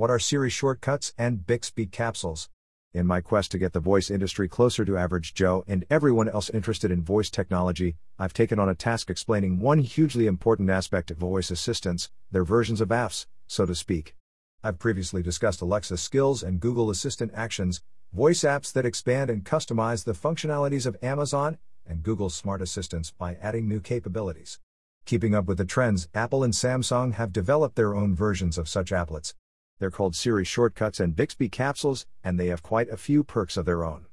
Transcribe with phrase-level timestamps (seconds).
[0.00, 2.48] What are Siri shortcuts and Bixby capsules?
[2.94, 6.48] In my quest to get the voice industry closer to average Joe and everyone else
[6.48, 11.18] interested in voice technology, I've taken on a task explaining one hugely important aspect of
[11.18, 14.16] voice assistants, their versions of apps, so to speak.
[14.64, 20.04] I've previously discussed Alexa skills and Google Assistant actions, voice apps that expand and customize
[20.04, 24.60] the functionalities of Amazon and Google's smart assistants by adding new capabilities.
[25.04, 28.92] Keeping up with the trends, Apple and Samsung have developed their own versions of such
[28.92, 29.34] applets.
[29.80, 33.64] They're called Siri shortcuts and Bixby capsules, and they have quite a few perks of
[33.64, 34.04] their own.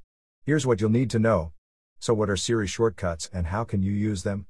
[0.44, 1.52] Here's what you'll need to know.
[2.00, 4.46] So, what are Siri shortcuts and how can you use them?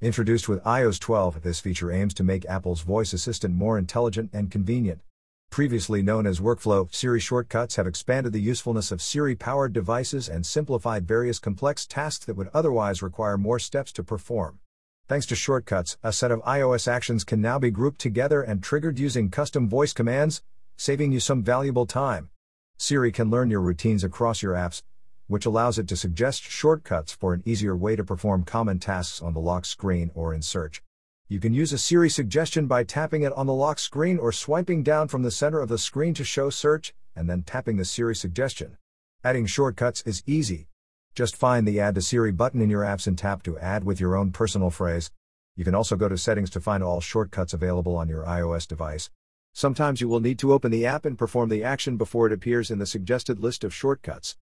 [0.00, 4.50] Introduced with iOS 12, this feature aims to make Apple's voice assistant more intelligent and
[4.50, 5.02] convenient.
[5.50, 10.46] Previously known as Workflow, Siri shortcuts have expanded the usefulness of Siri powered devices and
[10.46, 14.58] simplified various complex tasks that would otherwise require more steps to perform.
[15.06, 18.98] Thanks to shortcuts, a set of iOS actions can now be grouped together and triggered
[18.98, 20.40] using custom voice commands,
[20.76, 22.30] saving you some valuable time.
[22.76, 24.82] Siri can learn your routines across your apps,
[25.28, 29.34] which allows it to suggest shortcuts for an easier way to perform common tasks on
[29.34, 30.82] the lock screen or in search.
[31.28, 34.82] You can use a Siri suggestion by tapping it on the lock screen or swiping
[34.82, 38.14] down from the center of the screen to show search, and then tapping the Siri
[38.14, 38.76] suggestion.
[39.24, 40.68] Adding shortcuts is easy.
[41.14, 44.00] Just find the Add to Siri button in your apps and tap to add with
[44.00, 45.10] your own personal phrase.
[45.56, 49.10] You can also go to Settings to find all shortcuts available on your iOS device.
[49.54, 52.70] Sometimes you will need to open the app and perform the action before it appears
[52.70, 54.36] in the suggested list of shortcuts.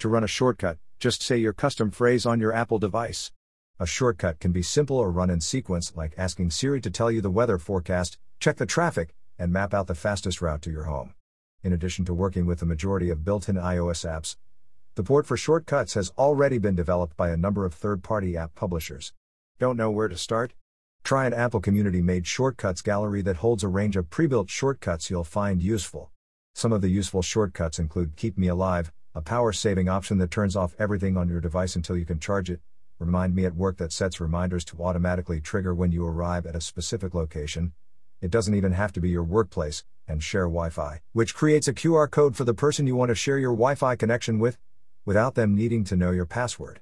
[0.00, 3.30] To run a shortcut, just say your custom phrase on your Apple device.
[3.78, 7.20] A shortcut can be simple or run in sequence, like asking Siri to tell you
[7.20, 11.14] the weather forecast, check the traffic, and map out the fastest route to your home.
[11.62, 14.36] In addition to working with the majority of built in iOS apps,
[14.96, 18.54] the port for shortcuts has already been developed by a number of third party app
[18.54, 19.12] publishers.
[19.58, 20.54] Don't know where to start?
[21.06, 25.08] Try an Apple community made shortcuts gallery that holds a range of pre built shortcuts
[25.08, 26.10] you'll find useful.
[26.52, 30.56] Some of the useful shortcuts include Keep Me Alive, a power saving option that turns
[30.56, 32.58] off everything on your device until you can charge it,
[32.98, 36.60] Remind Me at Work that sets reminders to automatically trigger when you arrive at a
[36.60, 37.72] specific location.
[38.20, 41.72] It doesn't even have to be your workplace, and Share Wi Fi, which creates a
[41.72, 44.58] QR code for the person you want to share your Wi Fi connection with,
[45.04, 46.80] without them needing to know your password.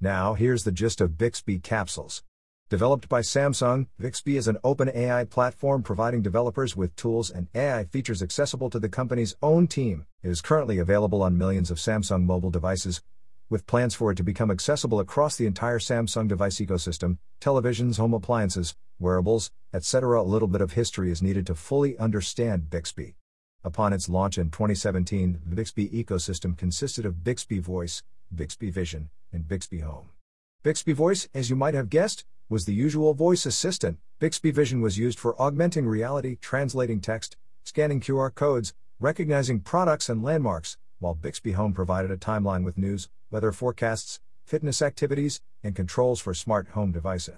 [0.00, 2.22] Now, here's the gist of Bixby capsules.
[2.68, 7.84] Developed by Samsung, Bixby is an open AI platform providing developers with tools and AI
[7.84, 10.04] features accessible to the company's own team.
[10.24, 13.02] It is currently available on millions of Samsung mobile devices,
[13.48, 18.14] with plans for it to become accessible across the entire Samsung device ecosystem televisions, home
[18.14, 20.20] appliances, wearables, etc.
[20.20, 23.14] A little bit of history is needed to fully understand Bixby.
[23.62, 28.02] Upon its launch in 2017, the Bixby ecosystem consisted of Bixby Voice,
[28.34, 30.08] Bixby Vision, and Bixby Home.
[30.66, 33.98] Bixby Voice, as you might have guessed, was the usual voice assistant.
[34.18, 40.24] Bixby Vision was used for augmenting reality, translating text, scanning QR codes, recognizing products and
[40.24, 46.20] landmarks, while Bixby Home provided a timeline with news, weather forecasts, fitness activities, and controls
[46.20, 47.36] for smart home devices.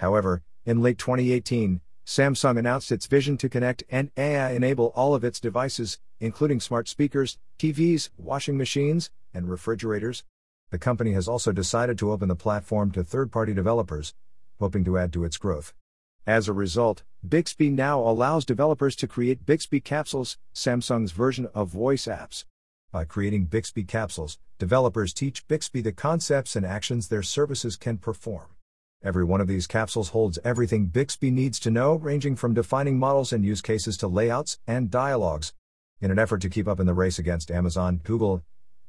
[0.00, 5.22] However, in late 2018, Samsung announced its vision to connect and AI enable all of
[5.22, 10.24] its devices, including smart speakers, TVs, washing machines, and refrigerators.
[10.74, 14.12] The company has also decided to open the platform to third party developers,
[14.58, 15.72] hoping to add to its growth.
[16.26, 22.06] As a result, Bixby now allows developers to create Bixby capsules, Samsung's version of voice
[22.06, 22.44] apps.
[22.90, 28.48] By creating Bixby capsules, developers teach Bixby the concepts and actions their services can perform.
[29.00, 33.32] Every one of these capsules holds everything Bixby needs to know, ranging from defining models
[33.32, 35.52] and use cases to layouts and dialogues.
[36.00, 38.42] In an effort to keep up in the race against Amazon, Google,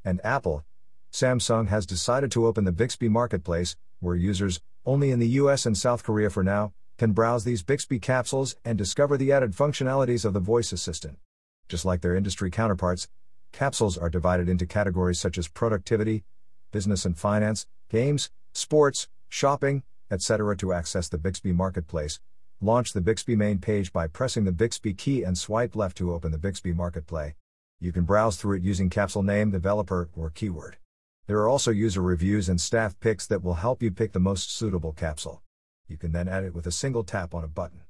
[0.03, 0.66] and Apple,
[1.11, 5.77] Samsung has decided to open the Bixby marketplace, where users, only in the US and
[5.77, 10.33] South Korea for now, can browse these Bixby capsules and discover the added functionalities of
[10.33, 11.17] the voice assistant.
[11.67, 13.07] Just like their industry counterparts,
[13.55, 16.25] Capsules are divided into categories such as productivity,
[16.73, 20.57] business and finance, games, sports, shopping, etc.
[20.57, 22.19] To access the Bixby Marketplace,
[22.59, 26.33] launch the Bixby main page by pressing the Bixby key and swipe left to open
[26.33, 27.31] the Bixby Marketplace.
[27.79, 30.75] You can browse through it using capsule name, developer, or keyword.
[31.27, 34.55] There are also user reviews and staff picks that will help you pick the most
[34.55, 35.41] suitable capsule.
[35.87, 37.81] You can then add it with a single tap on a button.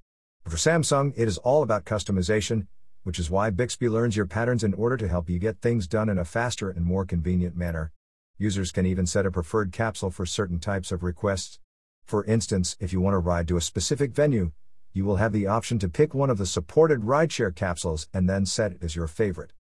[0.47, 2.67] For Samsung, it is all about customization,
[3.03, 6.07] which is why Bixby learns your patterns in order to help you get things done
[6.07, 7.91] in a faster and more convenient manner.
[8.37, 11.59] Users can even set a preferred capsule for certain types of requests.
[12.05, 14.53] For instance, if you want to ride to a specific venue,
[14.93, 18.45] you will have the option to pick one of the supported rideshare capsules and then
[18.45, 19.51] set it as your favorite.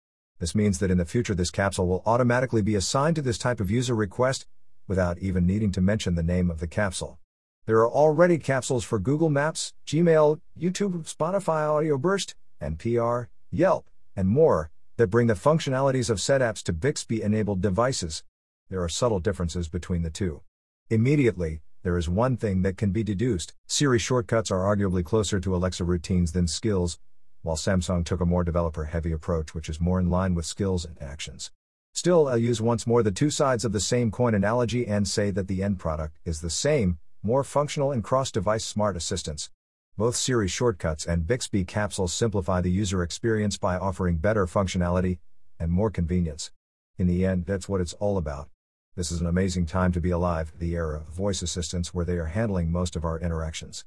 [0.45, 3.61] This means that in the future, this capsule will automatically be assigned to this type
[3.61, 4.45] of user request
[4.87, 7.19] without even needing to mention the name of the capsule.
[7.65, 14.71] There are already capsules for Google Maps, Gmail, YouTube, Spotify Audioburst, NPR, Yelp, and more,
[14.99, 18.23] that bring the functionalities of said apps to Bixby enabled devices.
[18.69, 20.43] There are subtle differences between the two.
[20.91, 25.57] Immediately, there is one thing that can be deduced Siri shortcuts are arguably closer to
[25.57, 26.99] Alexa routines than skills,
[27.45, 30.85] while Samsung took a more developer heavy approach, which is more in line with skills
[30.85, 31.53] and actions.
[31.93, 35.31] Still, I'll use once more the two sides of the same coin analogy and say
[35.31, 39.51] that the end product is the same, more functional and cross device smart assistants.
[39.97, 45.19] Both Siri shortcuts and Bixby capsules simplify the user experience by offering better functionality
[45.61, 46.51] and more convenience.
[46.99, 48.49] In the end, that's what it's all about.
[48.97, 52.17] This is an amazing time to be alive, the era of voice assistants where they
[52.17, 53.85] are handling most of our interactions.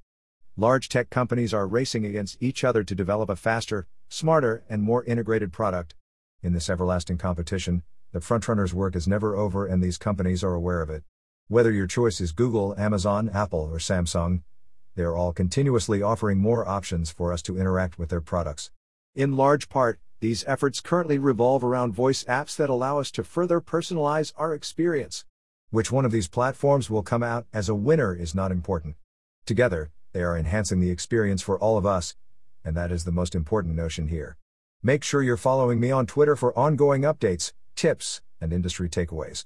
[0.59, 5.03] Large tech companies are racing against each other to develop a faster, smarter, and more
[5.03, 5.93] integrated product.
[6.41, 10.81] In this everlasting competition, the frontrunner's work is never over and these companies are aware
[10.81, 11.03] of it.
[11.47, 14.41] Whether your choice is Google, Amazon, Apple, or Samsung,
[14.95, 18.71] they are all continuously offering more options for us to interact with their products.
[19.13, 23.61] In large part, these efforts currently revolve around voice apps that allow us to further
[23.61, 25.23] personalize our experience.
[25.69, 28.95] Which one of these platforms will come out as a winner is not important.
[29.45, 32.15] Together, they are enhancing the experience for all of us,
[32.65, 34.35] and that is the most important notion here.
[34.81, 39.45] Make sure you're following me on Twitter for ongoing updates, tips, and industry takeaways.